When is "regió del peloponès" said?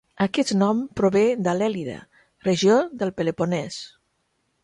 2.49-3.77